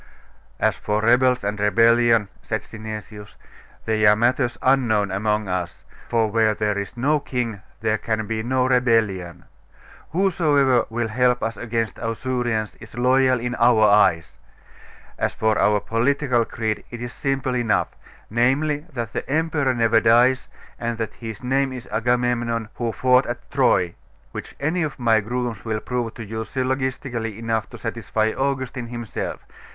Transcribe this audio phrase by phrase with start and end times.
[0.59, 3.35] 'As for rebels and rebellion,' said Synesius,
[3.85, 8.41] 'they are matters unknown among as; for where there is no king there can be
[8.41, 9.45] no rebellion.
[10.09, 14.39] Whosoever will help us against Ausurians is loyal in our eyes.
[15.19, 17.89] And as for our political creed, it is simple enough
[18.27, 20.49] namely, that the emperor never dies,
[20.79, 23.93] and that his name is Agamemnon, who fought at Troy;
[24.31, 29.45] which any of my grooms will prove to you syllogistically enough to satisfy Augustine himself.